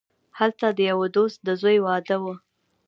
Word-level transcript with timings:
هلته 0.39 0.67
د 0.77 0.79
یوه 0.91 1.07
دوست 1.15 1.37
د 1.47 1.49
زوی 1.61 1.77
واده 1.85 2.15
وو. 2.23 2.33